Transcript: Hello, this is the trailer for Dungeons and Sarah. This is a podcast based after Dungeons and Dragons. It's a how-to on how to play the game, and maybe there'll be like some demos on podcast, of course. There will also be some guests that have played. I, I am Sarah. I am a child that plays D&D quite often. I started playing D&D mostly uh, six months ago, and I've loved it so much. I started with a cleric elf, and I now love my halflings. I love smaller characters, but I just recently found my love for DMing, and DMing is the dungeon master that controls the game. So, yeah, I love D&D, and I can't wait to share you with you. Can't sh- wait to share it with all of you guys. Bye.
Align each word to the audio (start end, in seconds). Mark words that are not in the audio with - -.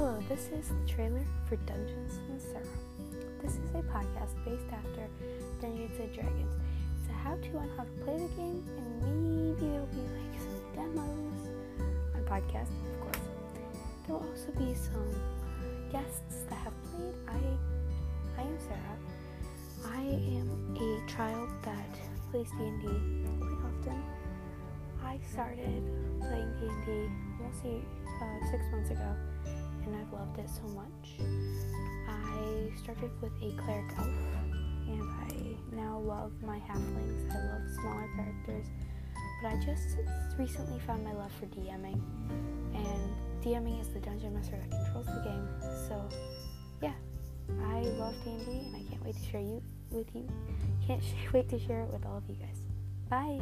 Hello, 0.00 0.18
this 0.30 0.48
is 0.48 0.66
the 0.68 0.90
trailer 0.90 1.22
for 1.46 1.56
Dungeons 1.56 2.20
and 2.30 2.40
Sarah. 2.40 2.64
This 3.42 3.56
is 3.56 3.68
a 3.74 3.82
podcast 3.82 4.32
based 4.46 4.72
after 4.72 5.06
Dungeons 5.60 6.00
and 6.00 6.10
Dragons. 6.14 6.54
It's 7.02 7.10
a 7.10 7.12
how-to 7.12 7.58
on 7.58 7.68
how 7.76 7.84
to 7.84 7.90
play 8.02 8.16
the 8.16 8.28
game, 8.32 8.64
and 8.78 8.88
maybe 9.04 9.60
there'll 9.60 9.84
be 9.88 10.00
like 10.16 10.40
some 10.40 10.56
demos 10.72 11.48
on 12.14 12.24
podcast, 12.24 12.72
of 12.88 13.00
course. 13.02 13.28
There 14.06 14.16
will 14.16 14.26
also 14.26 14.50
be 14.56 14.72
some 14.72 15.12
guests 15.92 16.44
that 16.48 16.56
have 16.56 16.72
played. 16.88 17.14
I, 17.28 18.40
I 18.40 18.46
am 18.46 18.58
Sarah. 18.58 18.98
I 19.84 20.00
am 20.00 20.78
a 20.80 21.10
child 21.10 21.50
that 21.64 21.92
plays 22.30 22.48
D&D 22.52 22.86
quite 23.38 23.52
often. 23.68 24.02
I 25.04 25.20
started 25.30 25.84
playing 26.20 26.52
D&D 26.58 27.10
mostly 27.38 27.84
uh, 28.22 28.50
six 28.50 28.64
months 28.72 28.90
ago, 28.90 29.14
and 29.90 30.00
I've 30.00 30.12
loved 30.12 30.38
it 30.38 30.48
so 30.48 30.62
much. 30.68 31.18
I 32.08 32.70
started 32.82 33.10
with 33.20 33.32
a 33.42 33.52
cleric 33.62 33.90
elf, 33.98 34.06
and 34.86 35.02
I 35.02 35.74
now 35.74 35.98
love 35.98 36.32
my 36.42 36.58
halflings. 36.58 37.30
I 37.30 37.52
love 37.52 37.62
smaller 37.80 38.08
characters, 38.14 38.66
but 39.42 39.52
I 39.52 39.56
just 39.64 39.96
recently 40.38 40.78
found 40.80 41.04
my 41.04 41.12
love 41.12 41.32
for 41.40 41.46
DMing, 41.46 42.00
and 42.74 43.42
DMing 43.42 43.80
is 43.80 43.88
the 43.88 44.00
dungeon 44.00 44.34
master 44.34 44.56
that 44.56 44.70
controls 44.70 45.06
the 45.06 45.22
game. 45.24 45.48
So, 45.88 46.08
yeah, 46.82 46.94
I 47.64 47.80
love 47.98 48.14
D&D, 48.24 48.50
and 48.50 48.76
I 48.76 48.82
can't 48.88 49.04
wait 49.04 49.16
to 49.16 49.30
share 49.30 49.40
you 49.40 49.62
with 49.90 50.14
you. 50.14 50.28
Can't 50.86 51.02
sh- 51.02 51.14
wait 51.32 51.48
to 51.48 51.58
share 51.58 51.80
it 51.82 51.92
with 51.92 52.06
all 52.06 52.18
of 52.18 52.24
you 52.28 52.36
guys. 52.36 52.58
Bye. 53.08 53.40